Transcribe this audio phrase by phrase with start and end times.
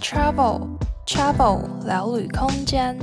[0.00, 2.98] Travel Travel 聊旅空间。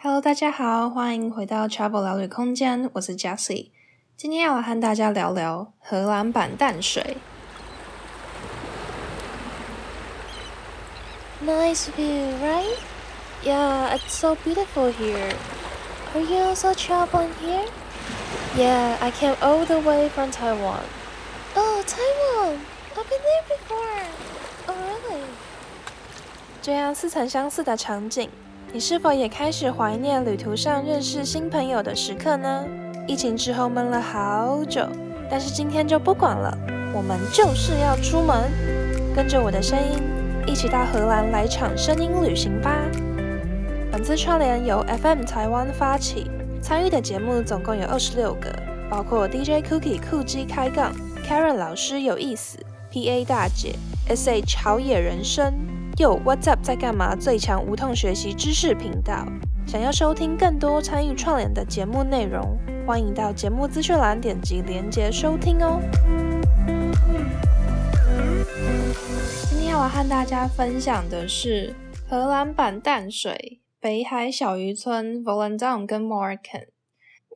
[0.00, 3.70] Hello，大家好，欢迎回到 Travel 聊旅空间，我是 Jessie。
[4.16, 7.16] 今天要来和大家聊聊荷兰版淡水。
[11.44, 12.76] Nice view, right?
[13.44, 15.34] Yeah, it's so beautiful here.
[16.14, 17.68] Are you also traveling here?
[18.56, 20.84] Yeah, I came all the way from Taiwan.
[21.56, 22.58] Oh, Taiwan!
[22.96, 24.04] I've been there before.
[26.69, 28.29] 这样似曾相似的场景，
[28.71, 32.63] 你是否也开始怀念旅途上认识新朋友的时刻呢？
[33.07, 34.87] 疫情之后闷了好久，
[35.31, 36.55] 但是今天就不管了，
[36.93, 38.51] 我们就是要出门，
[39.15, 39.97] 跟着我的声音，
[40.45, 42.71] 一起到荷兰来场声音旅行吧。
[43.91, 46.29] 本次串联由 FM 台湾发起，
[46.61, 48.53] 参与的节目总共有二十六个，
[48.91, 50.93] 包括 DJ Cookie 酷鸡开杠
[51.27, 52.59] ，Karen 老师有意思。
[52.91, 53.73] PA 大姐
[54.07, 55.51] ，SH 好野人生
[55.99, 57.13] ，Yo What's Up 在干嘛？
[57.13, 59.27] 最强无痛学习知识频道。
[59.67, 65.81] 想要收听更多参与串联的节目内容，欢迎到节目资讯栏点击连结收听哦。
[69.49, 71.75] 今天要和大家分享的是
[72.07, 76.69] 荷兰版淡水北海小渔村 Volendam 跟 Morecambe。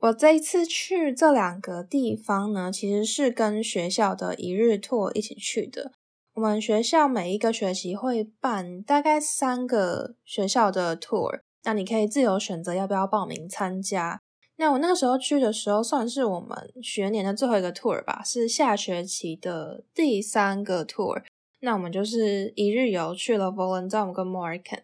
[0.03, 5.91] 我这一次去这两个地方呢，其实是跟学校的一日 tour 一起去的。
[6.35, 14.19] 我们学校每一个学期会办大概三个学校的 tour，那你可以自由选择要不要报名参加。
[14.55, 21.21] 那我那个时候去的时候，算是我们学年的最后一个 tour 吧，是下学期的第三个 tour。
[21.61, 24.83] 那我们就是一日游去了 Volendam 跟 Morecambe。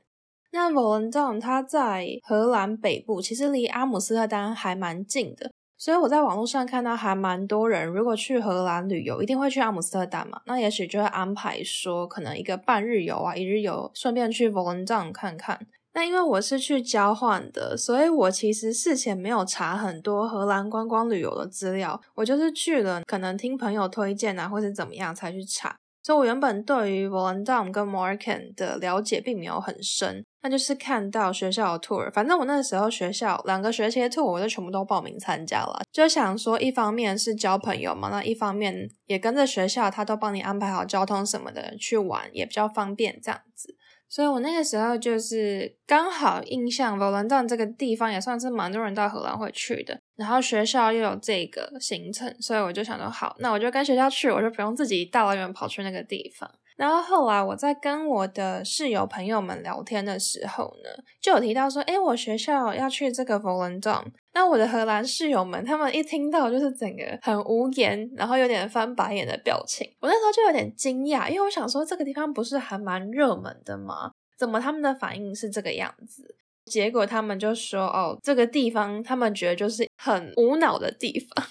[0.51, 15.65] 那 Volendam 它在荷兰北部，其实离阿姆斯特丹还蛮近的，所以我在网络上看到还蛮多人，如果去荷兰旅游，一定会去阿姆斯特丹嘛，那也许就会安排说，可能一个半日游啊，一日游，顺便去 Volendam 看看。
[15.93, 25.77] 那因为我是去交换的，所以我其实事前没有查很多荷兰观光旅游的资料，我就是去了，可能听朋友推荐啊，或是怎么样才去查。
[26.09, 43.75] 所以我原本对于 Volendam 跟 Morgan 的了解并没有很深，那就是看到学校的 tour，反正我那时候学校两个学期的 tour 我就全部都报名参加了，就想说一方面是交朋友嘛，那一方面也跟着学校，他都帮你安排好交通什么的去玩，也比较方便这样子。
[44.09, 56.49] 所以我那个时候就是刚好印象荷兰站这个地方也算是蛮多人到荷兰会去的，然后学校又有这个行程，所以我就想说好，那我就跟学校去，我就不用自己大老远跑去那个地方。
[56.79, 60.89] 然后后来我在跟我的室友朋友们聊天的时候呢，
[61.21, 64.05] 就有提到说，诶，我学校要去这个 Volendam。
[64.33, 69.85] 那我的荷兰室友们，他们一听到就是整个很无言，然后有点翻白眼的表情。
[69.99, 74.11] 我那时候就有点惊讶，因为我想说这个地方不是还蛮热门的吗？
[74.37, 76.37] 怎么他们的反应是这个样子？
[76.65, 81.45] 结果他们就说，哦，这个地方他们觉得就是很无脑的地方。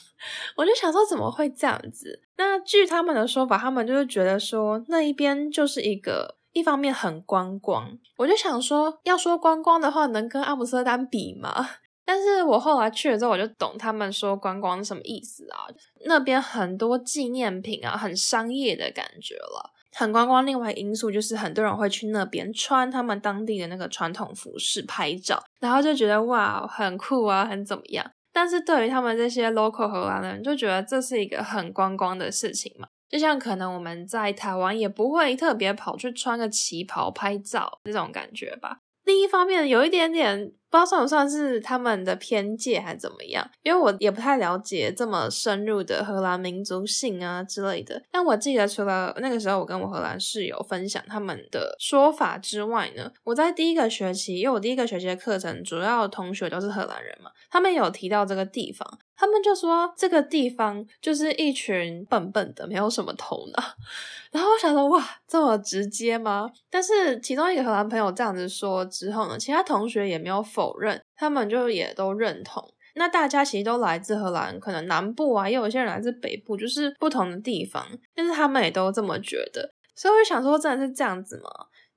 [0.56, 2.22] 我就想说怎么会这样子？
[2.36, 7.98] 那据他们的说法，他们就是觉得说那一边就是一个一方面很观光。
[8.16, 11.68] 我就想说，要说观光的话，能跟阿姆斯特丹比吗？
[12.04, 15.68] 但是我后来去了之后，我就懂他们说观光是什么意思啊。
[16.06, 20.46] 那边很多纪念品啊，很商业的感觉了，很观光。
[20.46, 28.10] 另外因素就是很多人会去那边穿他们当地的那个传统服饰拍照，然后就觉得哇，很酷啊，很怎么样。
[28.40, 32.86] 但是对于他们这些 local 荷兰人，就觉得这是一个很观光的事情嘛。
[33.08, 38.78] 就像可能我们在台湾也不会特别跑去穿个旗袍拍照这种感觉吧。
[39.04, 48.02] 另一方面，有一点点不知道算不算是他们的偏见还是怎么样，因为我也不太了解这么深入的荷兰民族性啊之类的。
[48.10, 58.98] 但我记得除了那个时候我跟我荷兰室友分享他们的说法之外呢，我在第一个学期，因为我第一个学期的课程主要同学都是荷兰人嘛，他们有提到这个地方。
[59.20, 63.64] 他们就说这个地方就是一群笨笨的，没有什么头脑。
[64.30, 66.48] 然后我想说，哇，这么直接吗？
[66.70, 72.68] 但是其中一个荷兰朋友这样子说之后呢，其他同学也没有否认，他们就也都认同。
[72.96, 79.70] 那大家其实都来自荷兰，可能南部啊，也有一些人来自北部，就是不同的地方，但是他们也都这么觉得。
[79.94, 81.48] 所以我想说，真的是这样子吗？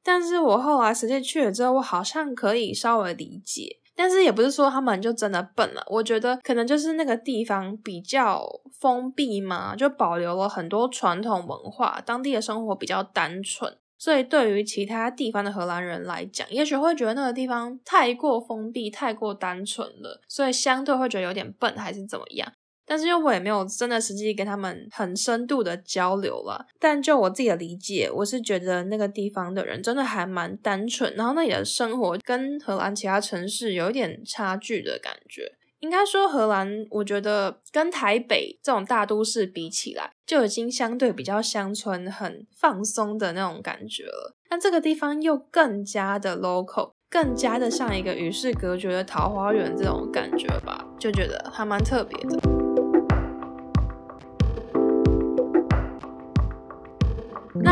[0.03, 3.79] 但是我后来实际去了之后，我好像可以稍微理解。
[3.93, 8.43] 但是也不是说他们就真的笨了，我觉得可能就是那个地方比较
[8.79, 22.51] 封闭嘛，就保留了很多传统文化，当地的生活比较单纯，所以对于其他地方的荷兰人来讲，也许会觉得那个地方太过封闭、太过单纯了，所以相对会觉得有点笨，还是怎么样。
[22.83, 26.65] 但是因为我也没有真的实际跟他们很深度的交流了。
[26.79, 35.53] 但就我自己的理解，我是觉得那个地方的人真的还蛮单纯，然后那里的生活跟荷兰其他城市有一点差距的感觉。
[35.81, 44.35] 应该说，荷兰我觉得跟台北这种大都市比起来，就已经相对比较乡村、很放松的那种感觉了。
[44.47, 52.60] 但这个地方又更加的 local，更加的像一个与世隔绝的桃花源这种感觉吧，就觉得还蛮特别的。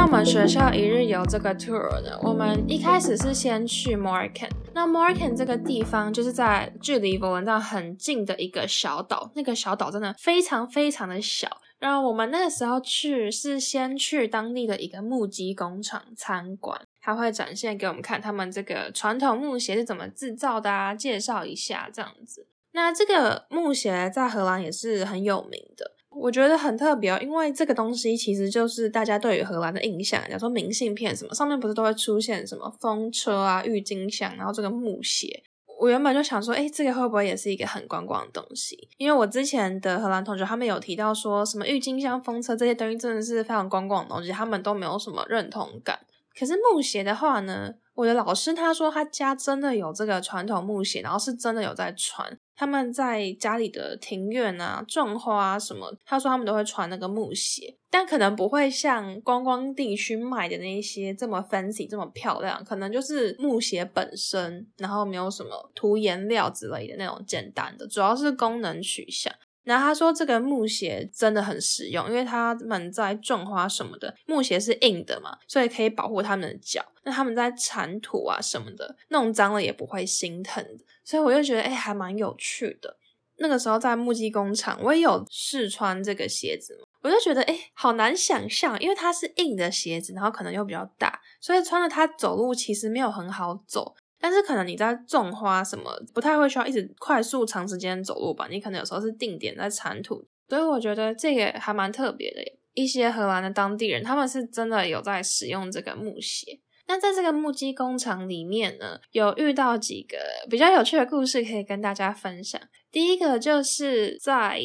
[0.10, 4.50] 我们学校一日游这个 tour 呢，我们一开始是先去 Morecambe。
[4.74, 11.48] 那 Morecambe 这个地方就是在距离 Volendam 很近的一个小岛，那个小岛真的非常非常的小。
[11.78, 22.48] 然后我们那个时候去是先去当地的一个木屐工厂参观，他会展现给我们看他们这个传统木鞋是怎么制造的啊，介绍一下这样子。
[22.72, 25.92] 那这个木鞋在荷兰也是很有名的。
[26.20, 35.44] 我觉得很特别哦，因为这个东西其实就是大家对于荷兰的印象，假如说明信片什么，上面不是都会出现什么风车啊、郁金香，然后这个木鞋。
[35.80, 38.90] 我原本就想说，诶，这个会不会也是一个很观光的东西？
[38.98, 45.98] 因为我之前的荷兰同学他们有提到说什么郁金香、风车这些东西真的是非常观光的东西，他们都没有什么认同感。
[46.38, 52.38] 可是木鞋的话呢，我的老师他说他家真的有这个传统木鞋，然后是真的有在传。
[52.60, 69.34] 他们在家里的庭院啊，种花啊什么，他说他们都会穿那个木鞋，但可能不会像观光地区卖的那一些这么 fancy 这么漂亮，可能就是木鞋本身，然后没有什么涂颜料之类的那种简单的，主要是功能取向。
[69.70, 76.84] 然后他说这个木鞋真的很实用，因为他们在种花什么的，木鞋是硬的嘛，所以可以保护他们的脚。
[77.04, 80.66] 那他们在铲土啊什么的，弄脏了也不会心疼。
[81.06, 82.98] 所以我就觉得，哎，还蛮有趣的。
[83.38, 93.96] 那个时候在木屐工厂，我也有试穿这个鞋子，我就觉得，哎，好难想象，因为它是硬的鞋子，然后可能又比较大，所以穿着它走路其实没有很好走。
[94.20, 98.48] 但是可能你在种花什么，不太会需要一直快速长时间走路吧？
[98.50, 102.42] 你可能有时候是定点在铲土，所以我觉得这个还蛮特别的。
[102.76, 106.62] 一些荷兰的当地人，他们是真的有在使用这个木鞋。
[106.88, 110.18] 那在这个木屐工厂里面呢，有遇到几个
[110.50, 112.62] 比较有趣的故事可以跟大家分享。
[112.92, 114.62] 第一个就是在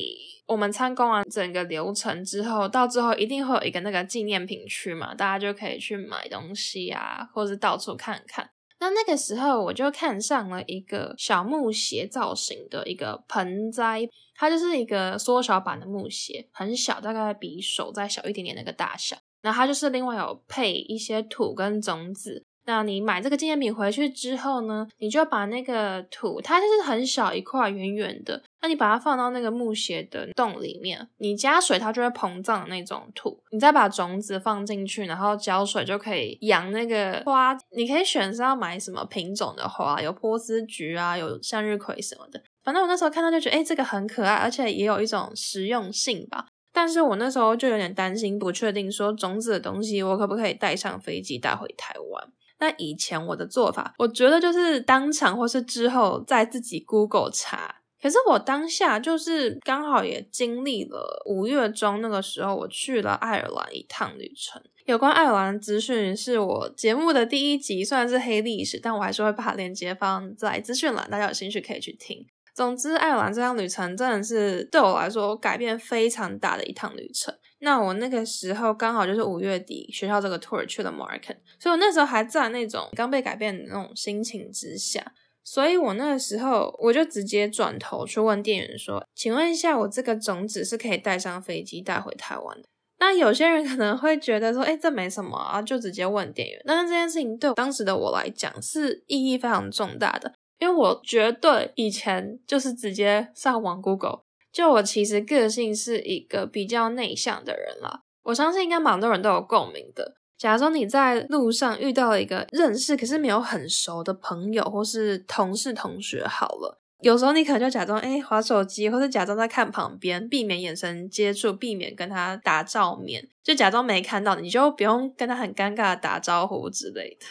[0.47, 8.49] 我们参观完整个流程之后，到最后一定会有一个那个纪念品区嘛，大家就可以去买东西啊，或是到处看看。
[8.85, 19.17] 那那个时候我就看上了一个小木鞋造型的一个盆栽，它就是一个缩小版的木鞋，很小，大概比手再小一点点那个大小。
[19.41, 22.45] 然后它就是另外有配一些土跟种子。
[22.67, 37.55] 那你买这个纪念品回去之后呢，你就把那个土，它就是很小一块圆圆的，那你把它放到那个木鞋的洞里面，你加水它就会膨胀的那种土，你再把种子放进去，然后浇水就可以养那个花。
[37.77, 42.43] 你可以选是要买什么品种的花，有波斯菊啊，有向日葵什么的。
[42.63, 46.47] 反正我那时候看到就觉得，诶，这个很可爱，而且也有一种实用性吧。
[46.73, 52.29] 但是我那时候就有点担心，不确定说种子的东西我可不可以带上飞机带回台湾。
[52.65, 57.75] 那以前我的做法，我觉得就是当场或是之后再自己 Google 查。
[58.01, 64.63] 可是我当下就是刚好也经历了五月中那个时候，我去了爱尔兰一趟旅程。
[64.87, 72.27] 有关爱尔兰资讯是我节目的第一集，虽然是黑历史，但我还是会把链接放在资讯栏，大家有兴趣可以去听。
[72.55, 77.35] 总之，爱尔兰这趟旅程真的是对我来说改变非常大的一趟旅程。
[77.65, 85.03] 那我那个时候刚好就是五月底，学校这个 tour 去了 Morecambe，所以我那时候还在那种刚被改变的那种心情之下，
[85.43, 92.69] 所以我那个时候我就直接转头去问店员说：“请问一下，我这个种子是可以带上飞机带回台湾的？”
[93.01, 104.24] 那有些人可能会觉得说：“诶，这没什么啊，就直接问店员。”但是这件事情对当时的我来讲是意义非常重大的，因为我绝对以前就是直接上网 Google。
[104.55, 110.15] 就我其实个性是一个比较内向的人啦，我相信应该蛮多人都有共鸣的。
[110.39, 127.27] 假如说你在路上遇到了一个认识可是没有很熟的朋友或是同事同学，好了，有时候你可能就假装诶滑手机，或是假装在看旁边，避免眼神接触，避免跟他打照面，就假装没看到，你就不用跟他很尴尬的打招呼之类的。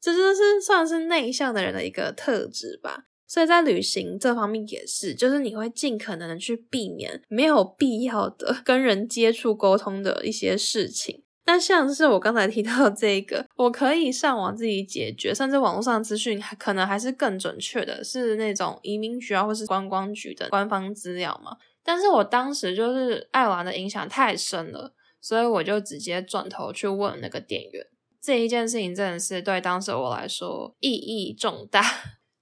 [0.00, 3.06] 这就是算是内向的人的一个特质吧。
[3.28, 11.22] 所以在旅行这方面也是，就是你会尽可能的去避免没有必要的 跟人接触沟通的一些事情。
[11.44, 21.56] 那像是我刚才提到的这个，我可以上网自己解决，甚至网络上资讯可能还是更准确的，是那种移民局啊或是观光局的官方资料嘛。
[21.84, 27.86] 但是我当时就是爱玩的影响太深了，所以我就直接转头去问那个店员。
[28.20, 31.82] 这一件事情真的是对当时我来说意义重大。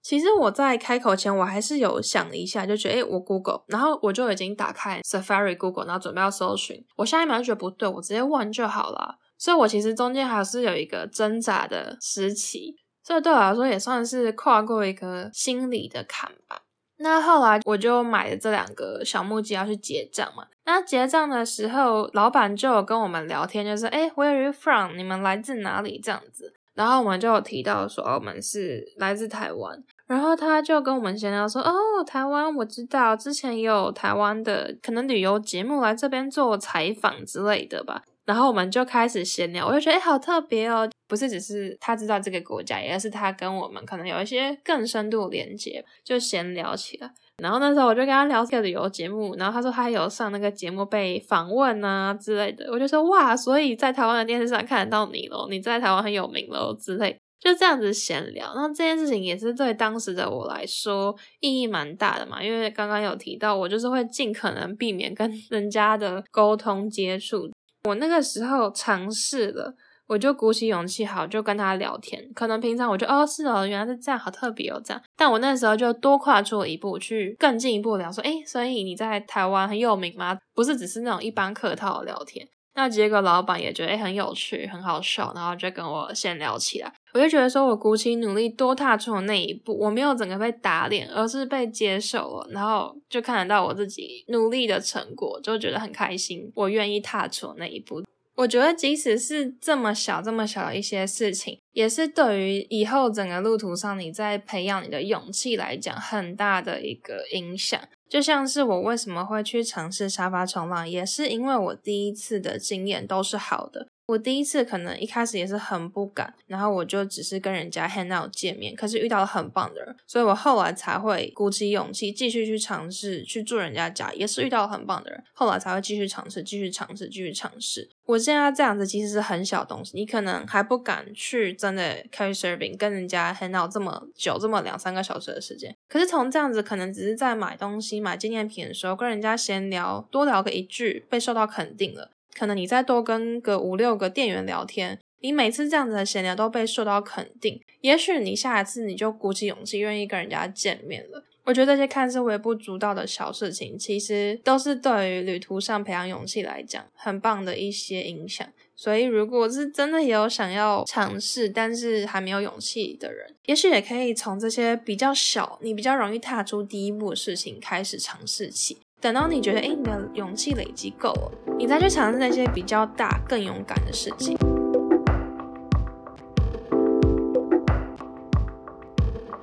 [0.07, 6.81] 其实我在开口前，我还是有想了一下，就觉得，诶，我 Google，然后我就已经打开 Safari Google，然后准备要搜寻。
[6.95, 9.17] 我下一秒就觉得不对，我直接问就好了。
[9.37, 16.61] 所以我其实中间还是有一个挣扎的时期，这对我来说也算是跨过一个心理的坎吧。
[16.99, 20.47] 那后来我就买了这两个小木屐要去结账嘛。
[20.67, 24.95] 那结账的时候，老板就有跟我们聊天，就是，诶，Where are you from？
[24.97, 25.99] 你们来自哪里？
[26.01, 26.55] 这样子。
[26.75, 29.83] 然后我们就有提到说，我们是来自台湾。
[30.07, 31.73] 然后他就跟我们闲聊说：“哦，
[32.07, 47.09] 台湾我知道，之前也有台湾的可能旅游节目来这边做采访之类的吧。”然后我们就开始闲聊，我就觉得诶好特别哦，不是只是他知道这个国家，也是他跟我们可能有一些更深度连接，就闲聊起来。
[47.41, 57.17] 然后那时候我就跟他聊这个旅游节目，然后他说他有上那个节目被访问啊之类的，我就说哇，所以在台湾的电视上看得到你咯，你在台湾很有名咯之类。
[57.47, 67.49] 就这样子闲聊，那这件事情也是对当时的我来说意义蛮大的嘛，因为刚刚有提到，我就是会尽可能避免跟 人家的沟通接触。
[67.85, 69.73] 我那个时候尝试了，
[70.09, 72.21] 我就鼓起勇气，好，就跟他聊天。
[72.35, 75.01] 可能平常我就哦，是哦，原来是这样，好特别哦，这样。
[75.17, 80.37] 但我那时候就多跨出了一步，去更进一步聊，说，诶，所以你在台湾很有名吗？
[80.53, 82.49] 不是只是那种一般客套的聊天。
[82.77, 86.93] 那结果老板也觉得很有趣，很好笑，然后就跟我先聊起来。
[87.15, 96.53] 我就觉得说，我鼓起努力多踏出的那一步，我没有整个被打脸，而是被接受了，然后就看得到我自己努力的成果，就觉得很开心。
[96.55, 98.05] 我愿意踏出那一步。
[98.35, 107.81] 我觉得即使是这么小、这么小的一些事情，也是对于以后整个路途上你在培养你的勇气来讲，很大的一个影响。
[108.09, 113.89] 就像是我为什么会去尝试沙发冲浪，也是因为我第一次的经验都是好的。
[114.07, 127.91] 我第一次可能一开始也是很不敢，然后我就只是跟人家 hang out 见面，可是遇到了很棒的人，所以我后来才会鼓起勇气继续去尝试去住人家家，也是遇到了很棒的人，后来才会继续尝试，继续尝试，继续尝试。
[128.05, 142.13] 我现在这样子其实是很小东西，你可能还不敢去真的 carry serving 跟人家 hang out 这么久，这么两三个小时的时间，可是从这样子可能只是在买东西、买纪念品的时候跟人家闲聊，多聊个一句，被受到肯定了。
[142.37, 151.25] 可能你再多跟个五六个店员聊天，你每次这样子的闲聊都被受到肯定，也许你下一次你就鼓起勇气愿意跟人家见面了。
[151.45, 158.47] 我觉得这些看似微不足道的小事情，其实都是对于旅途上培养勇气来讲很棒的一些影响。
[158.75, 168.77] 所以，如果是真的有想要尝试，但是还没有勇气的人，也许也可以从这些比较小、你比较容易踏出第一步的事情开始尝试起。
[168.99, 174.35] 等到你觉得，诶，你的勇气累积够了，你再去尝试那些比较大、更勇敢的事情。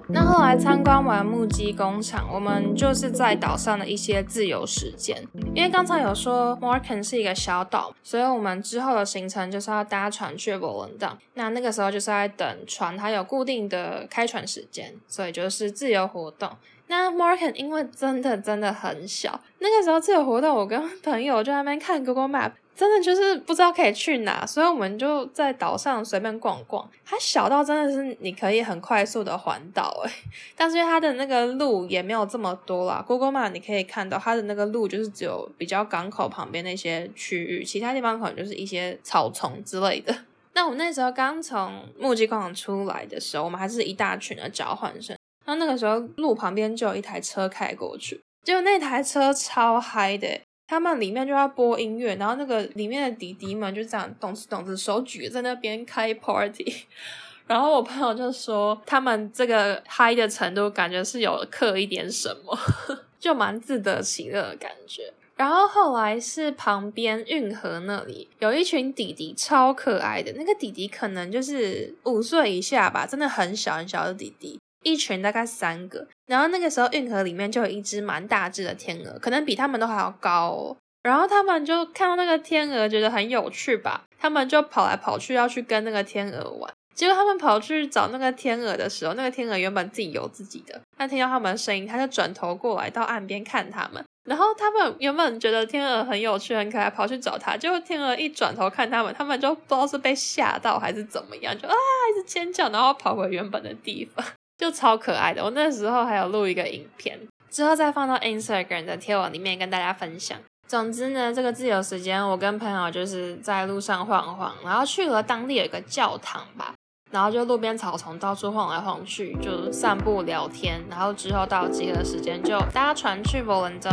[0.10, 5.24] 那后来参观完木屐工厂，我们就是在岛上的一些自由时间。
[5.53, 11.13] 因为刚才有说 Morocco 是一个小岛，所以我们之后的行程就是要搭船去 Volendam。
[11.36, 16.50] 那那个时候就是在等船，它有固定的开船时间，所以就是自由活动。
[16.87, 26.87] 那 Morocco 因为真的真的很小，那个时候自由活动，我跟朋友就在那边看 Google Map，真的就是不知道可以去哪，所以我们就在岛上随便逛逛。
[27.05, 30.11] 它小到真的是你可以很快速的环岛诶，
[30.55, 33.03] 但是它的那个路也没有这么多啦。
[33.07, 40.13] Google Map 你可以看到它的那个路就是只有比较港口旁边那些区域，其他地方可能就是一些草丛之类的。
[40.53, 45.17] 那我那时候刚从木屐广场出来的时候，我们还是一大群的交换生。
[45.57, 50.27] 那那个时候，路旁边就有一台车开过去，结果那台车超嗨的，
[50.67, 56.86] 他们里面就要播音乐，然后那个里面的弟弟们就这样动次动次，手举在那边开 party，
[57.48, 62.57] 然后我朋友就说，他们这个嗨的程度，感觉是有刻一点什么，
[63.19, 65.13] 就蛮自得其乐的感觉。
[65.36, 74.60] 然后后来是旁边运河那里有一群弟弟，超可爱的，那个弟弟可能就是五岁以下吧，真的很小很小的弟弟。
[74.83, 80.77] 一群大概三个，然后那个时候运河里面就有一只蛮大只的天鹅，可能比他们都还要高哦。
[81.01, 86.73] 然后他们就看到那个天鹅，觉得很有趣吧，他们就跑来跑去要去跟那个天鹅玩。
[86.95, 94.03] 结果他们跑去找那个天鹅的时候，那个天鹅原本自己游自己的，但听到他们的声音，他就转头过来到岸边看他们。
[94.23, 97.57] 然后他们原本觉得天鹅很有趣、很可爱，跑去找他。
[97.57, 101.73] 结果天鹅一转头看他们，他们就不知道是被吓到还是怎么样，就啊
[102.11, 104.25] 一直尖叫，然后跑回原本的地方。
[104.57, 107.19] 就超可爱的，我那时候还有录一个影片，
[107.50, 110.38] 之后再放到 Instagram 的贴文里面跟大家分享。
[110.67, 116.74] 总之呢，这个自由时间，我跟朋友就是在路上晃晃，然后去了当地有一个教堂吧，
[117.12, 123.91] 然后就路边草丛到处晃来晃去，就散步聊天，然后之后到集合时间就搭船去摩棱镇。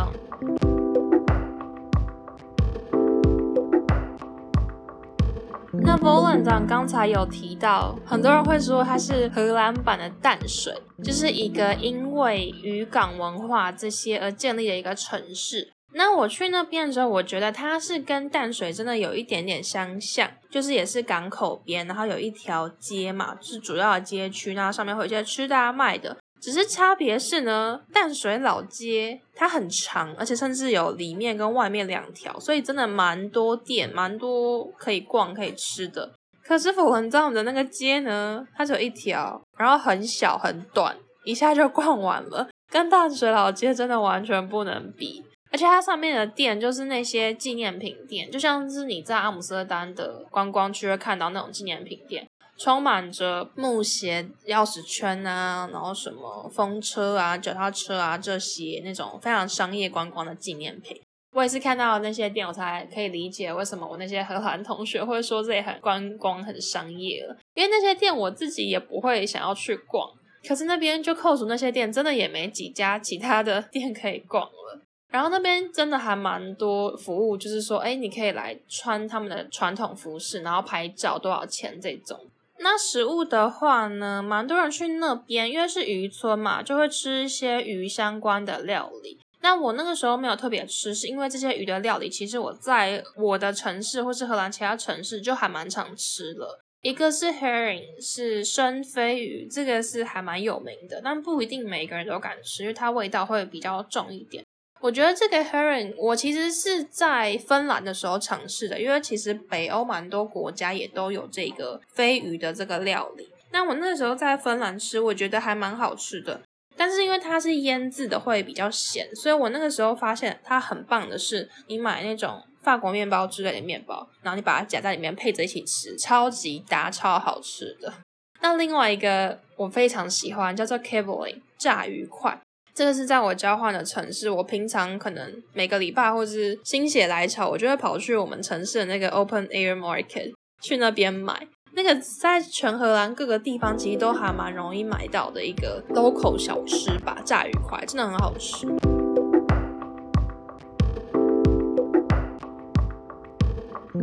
[5.83, 15.73] 那 Volendam 刚才有提到，很多人会说它是荷兰版的淡水，就是一个因为渔港文化这些而建立的一个城市。
[15.93, 26.17] 那我去那边的时候，我觉得它是跟淡水真的有一点点相像，就是也是港口边，然后有一条街嘛，是主要的街区，然后上面会有一些吃的啊卖的。
[26.41, 36.13] 只是差别是呢，淡水老街它很长，而且甚至有里面跟外面两条，所以真的蛮多店，蛮多可以逛可以吃的。
[36.43, 45.23] 可是 Volendam 的那个街呢，它只有一条，然后很小很短，一下就逛完了，跟淡水老街真的完全不能比。
[45.53, 52.25] 而且它上面的店就是那些纪念品店，就像是你在阿姆斯特丹的观光区会看到那种纪念品店。
[52.63, 61.01] 充满着木鞋、钥匙圈啊，然后什么风车啊、脚踏车啊这些那种非常商业观光的纪念品。
[61.33, 67.35] 我也是看到那些店，我才可以理解为什么我那些荷兰同学会说这里很观光、很商业了。
[67.55, 70.11] 因为那些店我自己也不会想要去逛，
[70.47, 74.81] 可是那边就扣除那些店，真的也没几家其他的店可以逛了。
[75.09, 82.21] 然后那边真的还蛮多服务，就是说，哎，你可以来穿他们的传统服饰，然后拍照，多少钱这种。
[82.63, 89.19] 那食物的话呢，蛮多人去那边，因为是渔村嘛，就会吃一些鱼相关的料理。
[89.43, 96.61] 那我那个时候没有特别吃，是因为这些鱼的料理，其实我在我的城市或是荷兰其他城市就还蛮常吃了。
[96.83, 104.45] 一个是 herring，是生飞鱼，这个是还蛮有名的，但不一定每个人都敢吃，因为它味道会比较重一点。
[104.81, 113.29] 我觉得这个 herring 我其实是在芬兰的时候尝试的，因为其实北欧蛮多国家也都有这个飞鱼的这个料理。
[113.53, 116.41] 那我那时候在芬兰吃，我觉得还蛮好吃的。
[116.77, 127.93] 但是因为它是腌制的，会比较咸，所以我那个时候发现它很棒的是，你买那种法国面包之类的面包，然后你把它夹在里面配着一起吃，超级搭，超好吃的。
[128.41, 132.41] 那另外一个我非常喜欢，叫做 kibbeling 炸鱼块。
[132.73, 141.49] 这个是在我交换的城市，我平常可能每个礼拜或是心血来潮，我就会跑去我们城市的那个 open air market 去那边买。
[141.73, 148.67] 那个在全荷兰各个地方其实都还蛮容易买到的一个 local 小吃吧，炸鱼块真的很好吃。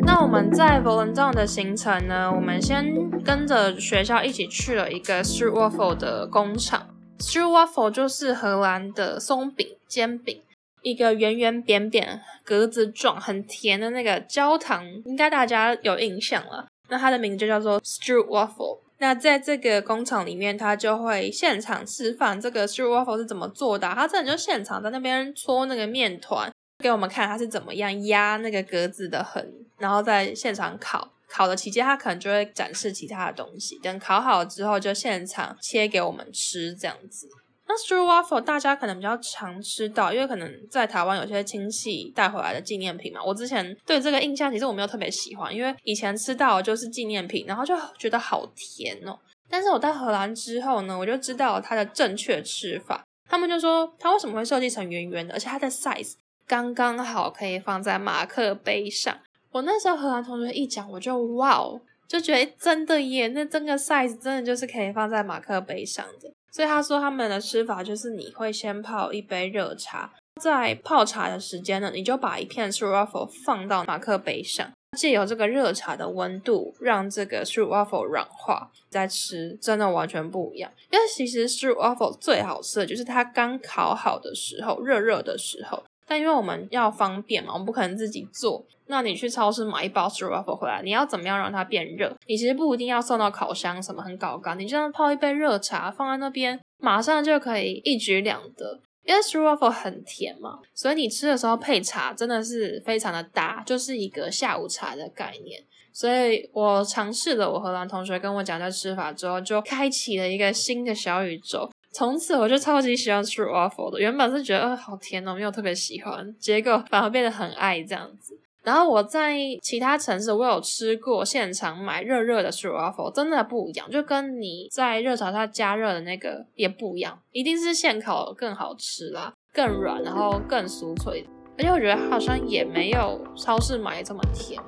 [0.06, 6.88] 那我们在 Volendam 的行程呢，我们先跟着学校一起去了一个 street waffle 的工厂。
[7.20, 10.42] Stroopwafel 就是荷兰的松饼煎饼，
[10.82, 16.68] 一个圆圆扁扁格子状很甜的那个焦糖，应该大家有印象了。
[16.90, 18.80] 那它的名字就叫做 Stroopwafel。
[19.00, 23.88] 那在这个工厂里面，他就会现场示范这个 Stroopwafel 是怎么做的。
[23.90, 31.12] 他真的就现场在那边搓那个面团，给我们看他是怎么样压那个格子的痕，然后在现场烤。
[31.30, 33.78] 烤的期间，他可能就会展示其他的东西。
[33.80, 37.28] 等烤好之后，就现场切给我们吃，这样子。
[37.70, 43.22] 那 Stroopwafel 大家可能比较常吃到，因为可能在台湾有些亲戚带回来的纪念品嘛。
[43.22, 49.20] 我之前对这个印象其实我没有特别喜欢，因为以前吃到就是纪念品，然后就觉得好甜哦。
[49.50, 53.04] 但是我到荷兰之后呢，我就知道它的正确吃法。
[53.30, 56.14] 他们就说，它为什么会设计成圆圆的，而且它的 size
[56.48, 59.18] 刚刚好可以放在马克杯上。
[59.52, 66.32] 我那时候荷兰同学一讲，我就哇哦，就觉得真的耶，那整个 size 真的就是可以放在马克杯上的。
[66.52, 80.72] 所以他说他们的吃法就是你会先泡一杯热茶，在泡茶的时间呢，你就把一片 stroopwafel 放到马克杯上，借由这个热茶的温度让这个 stroopwafel 软化，再吃真的完全不一样。
[80.92, 85.84] 因为其实 stroopwafel 最好吃的就是它刚烤好的时候，热热的时候。
[86.08, 88.66] 但因为我们要方便嘛，我们不可能自己做。
[88.88, 92.16] 那你去超市买一包 stroopwafel 回来，你要怎么样让它变热？
[92.26, 98.80] 你其实不一定要送到烤箱什么很搞刚，你就这样泡一杯热茶放在那边，马上就可以一举两得。
[99.04, 105.62] 因为 stroopwafel 很甜嘛，所以你吃的时候配茶真的是非常的搭，就是一个下午茶的概念。
[105.94, 111.70] 所以我尝试了我荷兰同学跟我讲这吃法之后，就开启了一个新的小宇宙。
[111.98, 118.40] 从此我就超级喜欢 Stroopwafel 的，原本是觉得，呃，好甜哦，没有特别喜欢，结果反而变得很爱这样子。
[118.62, 129.34] 然后我在其他城市，我有吃过现场买热热的 Stroopwafel，真的不一样，就跟你在热炒它加热的那个也不一样，一定是现烤更好吃啦。
[129.52, 131.26] 更软，然后更酥脆，
[131.58, 134.62] 而且我觉得好像也没有超市买这么甜。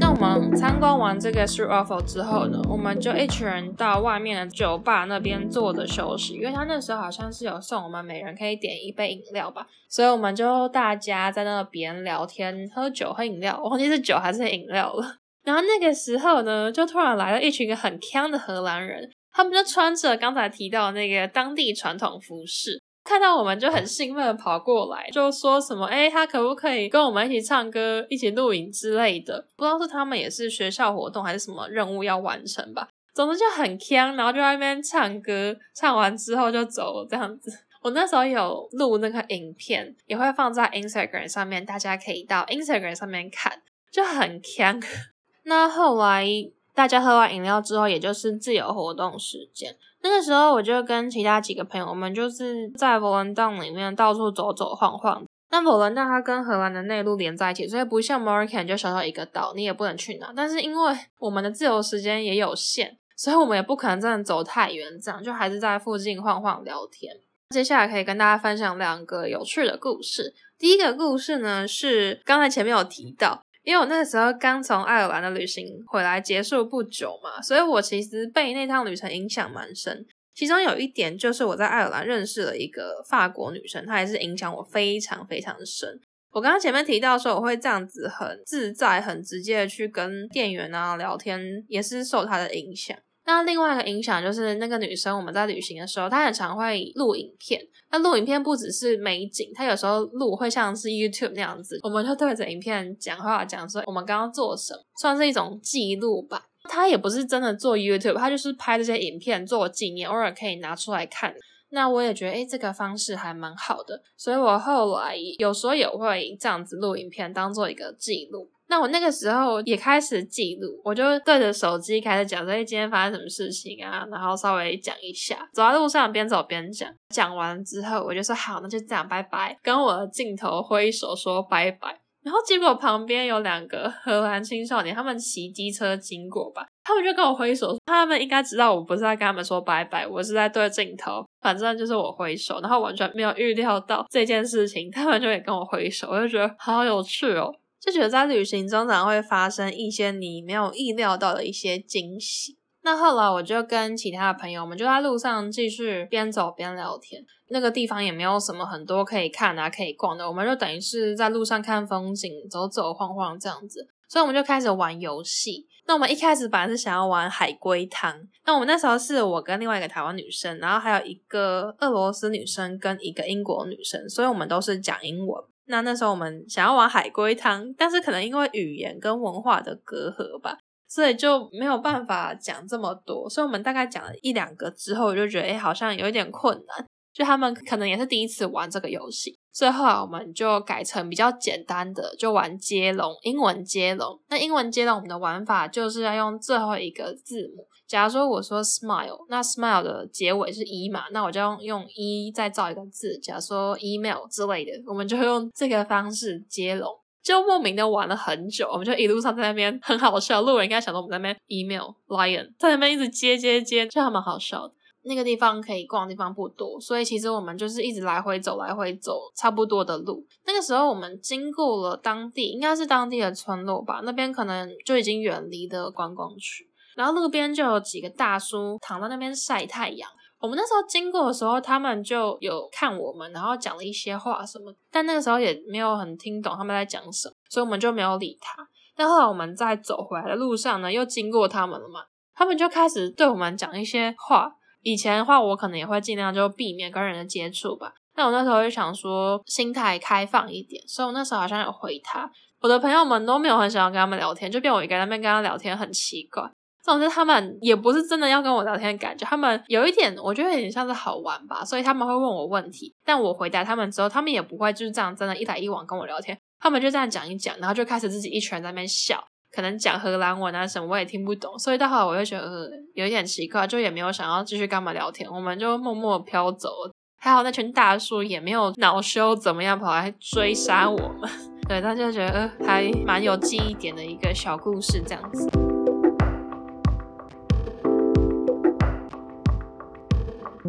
[0.00, 15.16] 那我们参观完这个 street waffle 之后呢，我们就一群人到外面的酒吧那边坐着休息，因为他那时候好像是有送我们每人可以点一杯饮料吧，所以我们就大家在那边聊天、喝酒、喝饮料，忘记是酒还是饮料了。
[15.44, 22.79] 然后那个时候呢，就突然来了一群很锵的荷兰人，他们就穿着刚才提到的那个当地传统服饰。
[23.10, 32.88] 看到我们就很兴奋的跑过来，就说什么：“哎，他可不可以跟我们一起唱歌、一起录影之类的？”不知道是他们也是学校活动还是什么任务要完成吧。
[33.12, 37.50] 总之就很锵，然后就在那边唱歌，唱完之后就走这样子。
[37.82, 44.80] 我那时候有录那个影片，也会放在 Instagram 上面，大家可以到 Instagram 上面看，就很锵。
[45.42, 46.24] 那后来
[46.74, 49.76] 大家喝完饮料之后，也就是自由活动时间。
[50.02, 55.22] 那个时候我就跟其他几个朋友，我们就是在佛伦当里面到处走走晃晃。
[55.52, 60.32] 但佛伦当它跟荷兰的内陆连在一起，所以不像 Marken 就小小一个岛，你也不能去哪。
[60.34, 67.12] 但是因为我们的自由时间也有限，所以我们也不可能真的走太远，这样就还是在附近晃晃聊天。
[67.50, 70.32] 接下来可以跟大家分享两个有趣的故事。
[70.56, 73.42] 第一个故事呢是刚才前面有提到。
[73.62, 80.06] 因为我那时候刚从爱尔兰的旅行回来结束不久嘛，所以我其实被那趟旅程影响蛮深。
[80.34, 86.00] 其中有一点就是我在爱尔兰认识了一个法国女生，她也是影响我非常非常深。
[86.32, 92.96] 我刚刚前面提到说我会这样子很自在、很直接的去跟店员啊聊天，也是受她的影响。
[93.30, 97.60] 那另外一个影响就是那个女生，我们在旅行的时候，她很常会录影片。
[97.92, 106.46] 那录影片不只是美景，她有时候录会像是 YouTube 那样子，我们就对着影片讲话，讲说我们刚刚做什么，算是一种记录吧。
[106.64, 111.32] 她也不是真的做 YouTube，她就是拍这些影片做纪念，偶尔可以拿出来看。
[111.70, 118.50] 那我也觉得，诶，这个方式还蛮好的，所以我后来有时候也会这样子录影片，当做一个记录。
[118.70, 124.06] 那我那个时候也开始记录，我就对着手机开始讲说，哎，今天发生什么事情啊？
[124.10, 126.88] 然后稍微讲一下，走在路上边走边讲。
[127.12, 131.98] 讲完之后，我就说好，那就这样，拜拜，跟我的镜头挥手说拜拜。
[132.22, 147.52] 然后结果旁边有两个荷兰青少年，他们骑机车经过吧，他们就跟我挥手，他们应该知道我不是在跟他们说拜拜，我是在对镜头，反正就是我挥手，然后完全没有预料到这件事情，他们就也跟我挥手，我就觉得好有趣哦。
[147.80, 152.58] 就觉得在旅行中常会发生一些你没有意料到的一些惊喜。
[152.82, 157.22] 那后来我就跟其他的朋友，我们就在路上继续边走边聊天。
[157.48, 163.86] 那个地方也没有什么很多可以看啊、可以逛的，我们就等于是在路上看风景，走走晃晃这样子。
[164.08, 165.66] 所以我们就开始玩游戏。
[165.86, 168.18] 那我们一开始本来是想要玩海龟汤。
[168.46, 175.44] 那我们那时候是我跟另外一个台湾女生，然后还有一个俄罗斯女生跟一个英国女生，所以我们都是讲英文。
[175.70, 183.30] 那那时候我们想要玩海龟汤，但是可能因为语言跟文化的隔阂吧，所以就没有办法讲这么多。
[183.30, 186.86] 所以我们大概讲了一两个之后，我就觉得哎、好像有一点困难。
[187.12, 194.18] 就他们可能也是第一次玩这个游戏，所以后来我们就改成比较简单的，就玩接龙，英文接龙。
[194.30, 197.66] 那英文接龙我们的玩法就是要用最后一个字母。
[197.86, 206.90] 假如说我说 smile，那 smile 的结尾是 e 嘛，那我就用用 e 再造一个字，假如说 email 之类的，我们就用这个方式接龙，
[207.22, 214.72] 就莫名的玩了很久，我们就一路上在那边很好笑，路人应该想到我们在那边 email lion，在那边一直接接接，就还蛮好笑的。
[215.02, 220.26] 那个地方可以逛的地方不多，所以其实我们就是一直来回走，来回走差不多的路。
[220.44, 226.68] 那个时候我们经过了当地，应该是当地的村落吧，那边可能就已经远离的观光区。
[226.96, 230.10] 然后路边就有几个大叔躺在那边晒太阳。
[230.38, 238.66] 我们那时候经过的时候，他们就有看我们，然后讲了一些话什么，但那个时候也没有很听懂他们在讲什么，所以我们就没有理他。
[238.96, 242.00] 但后来我们在走回来的路上呢，又经过他们了嘛，
[242.34, 244.56] 他们就开始对我们讲一些话。
[244.82, 247.92] 以前的话，我可能也会尽量就避免跟人的接触吧。
[248.14, 252.30] 但我那时候就想说，心态开放一点，所以我那时候好像有回他。
[252.60, 256.42] 我的朋友们都没有很想要跟他们聊天，就变我一个人在那边跟他聊天，很奇怪。
[256.82, 276.92] 总之，他们也不是真的要跟我聊天的感觉，他们有一点，我觉得有点像是好玩吧，所以他们会问我问题，但我回答他们之后，他们也不会就是这样真的，一来一往跟我聊天，他们就这样讲一讲，然后就开始自己一群人在那边笑，可能讲荷兰文啊什么，我也听不懂，所以到后来我就觉得，有一点奇怪，就也没有想要继续跟他们聊天，我们就默默飘走了。
[277.22, 281.28] 还好那群大叔也没有恼羞怎么样跑来追杀我们，
[281.68, 285.48] 对，他就觉得呃还蛮有记忆点的一个小故事这样子。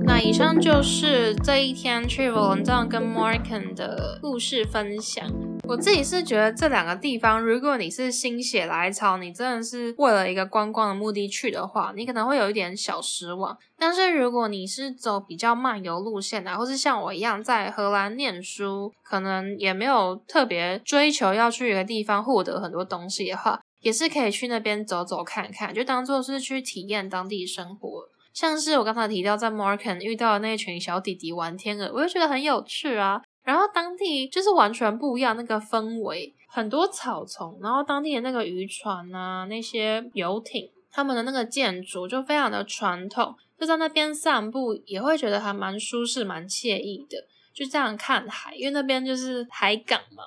[0.04, 5.51] 那以上就是这一天去 v o l o n 跟 Morecambe 的故事分享。
[5.68, 13.58] 我自己是觉得这两个地方，如果你是心血来潮，你真的是为了一个观光的目的去的话，你可能会有一点小失望。
[13.78, 28.10] 但是如果你是走比较漫游路线的，或是像我一样在荷兰念书，可能也没有特别追求要去一个地方获得很多东西的话，也是可以去那边走走看看，就当做是去体验当地生活。
[28.34, 33.22] 像是我刚才提到在 Morecambe 遇到的那群小弟弟玩天鹅，我就觉得很有趣啊。
[33.44, 47.26] 然后当地就是完全不一样，那个氛围，很多草丛，然后当地的那个渔船啊，那些游艇，他们的那个建筑就非常的传统，就在那边散步也会觉得还蛮舒适、蛮惬意的。
[47.54, 50.24] 就这样看海，因为那边就是海港嘛，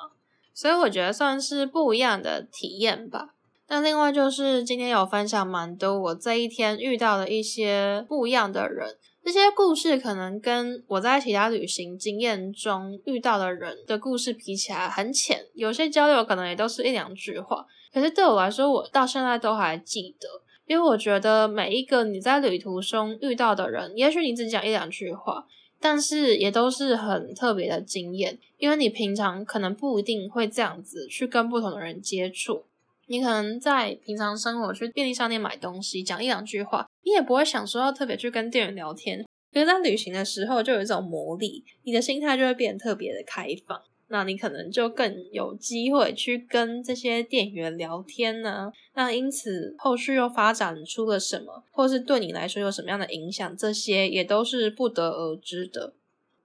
[0.53, 3.31] 所以我觉得算是不一样的体验吧。
[3.69, 8.97] 那另外就是今天有分享蛮多我这一天遇到的一些不一样的人。
[9.25, 17.65] 这些故事可能跟我在其他旅行经验中遇到的人的故事比起来很浅，有些交流可能也都是一两句话。
[17.91, 20.29] 可是对我来说，我到现在都还记得，
[20.67, 25.47] 因为我觉得每一个你在旅途中遇到的人，也许你只讲一两句话，
[25.81, 32.65] 但是也都是很特别的经验，因为你平常可能不一定会这样子去跟不同的人接触。
[33.07, 39.25] 你可能在平常生活去便利商店买东西，讲一两句话，你也不会想说要特别去跟店员聊天。
[39.53, 43.81] 可是，在旅行的时候，就有一种魔力，你的心态就会变得特别的开放。
[44.09, 48.71] 那你可能就更有机会去跟这些店员聊天呢。
[48.95, 55.95] 那因此，后续又发展出了什么，或是对你来说有什么样的影响，这些也都是不得而知的。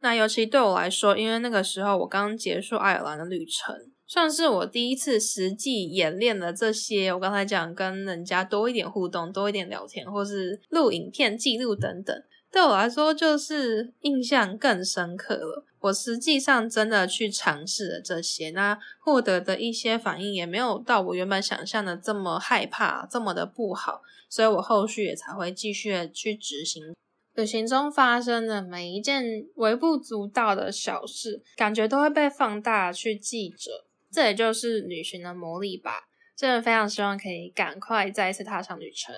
[0.01, 3.75] 那尤其对我来说，因为那个时候我刚结束爱尔兰的旅程。
[4.09, 15.63] 算是我第一次实际演练了这些，我刚才讲跟人家多一点互动，多一点聊天，或是录影片记录等等，对我来说就是印象更深刻了。
[15.81, 26.95] 我实际上真的去尝试了这些，那获得的一些反应也没有到我原本想象的这么害怕，这么的不好，所以我后续也才会继续去执行。
[27.35, 33.85] 旅行中发生的每一件微不足道的小事，感觉都会被放大去记着。
[34.11, 36.05] 这也就是旅行的魔力吧！
[36.35, 39.13] 真的非常希望可以赶快再一次踏上旅程。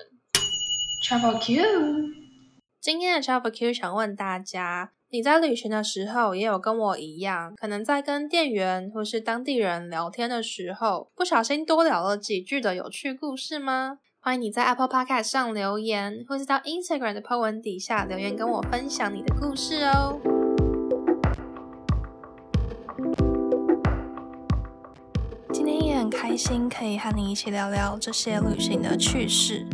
[1.08, 1.64] Travel Q，
[2.80, 14.00] 今天的 Travel Q 想问大家：你在旅行的时候，也有跟我一样，可能在跟店员或是当地人聊天的时候，不小心多聊了几句的有趣故事吗？
[14.20, 20.31] 欢迎你在 Apple Podcast 上留言，或是到 Instagram 的 po 文底下留言跟我分享你的故事哦。
[26.32, 29.68] 开心可以和你一起聊聊这些旅行的趣事。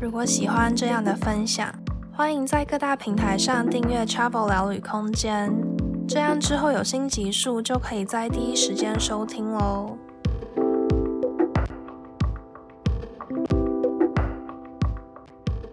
[0.00, 1.72] 如果喜欢这样的分享，
[2.12, 5.48] 欢迎在各大平台上订阅 Travel 聊旅空间，
[6.08, 9.96] 这样之后有新集数就可以在第一时间收听喽。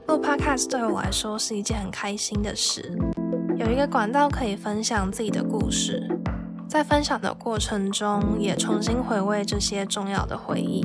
[0.06, 2.96] 录 Podcast 对我来说是一件很开心的事，
[3.58, 6.08] 有一个管道可以分享自己的故事。
[6.74, 10.84] 在分享的过程中，也重新回味这些重要的回忆。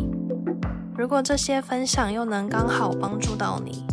[0.94, 3.86] 如果这些分享又能刚好帮助到你，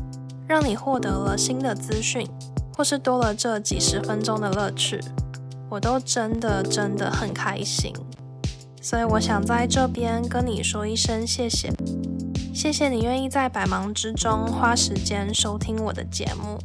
[0.45, 2.27] 让你获得了新的资讯，
[2.75, 4.99] 或是多了这几十分钟的乐趣，
[5.69, 7.93] 我都真的真的很开心。
[8.81, 11.71] 所以我想在这边跟你说一声谢谢，
[12.53, 16.59] 谢谢你愿意在百忙之中花时间收听我的节目。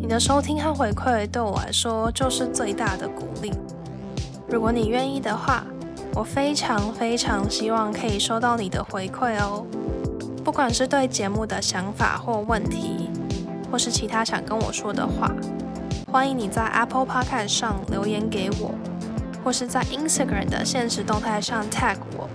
[0.00, 3.52] 你的收听和回馈对我来说就是最大的鼓励。
[4.48, 5.64] 如果你愿意的话，
[6.14, 9.66] 我非常非常希望可以收到你的回馈哦。
[10.44, 13.10] 不管是对节目的想法或问题，
[13.72, 15.32] 或是其他想跟我说的话，
[16.12, 18.72] 欢迎你在 Apple Podcast 上留言给我，
[19.42, 22.28] 或是在 Instagram 的现实动态上 tag 我。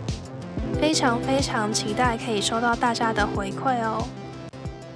[0.80, 4.04] 非常非常期待可以收到大家的回馈哦。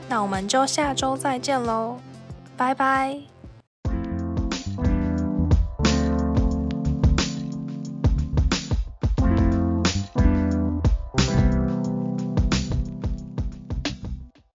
[0.10, 1.98] 那我们就下周再见喽，
[2.58, 3.33] 拜拜。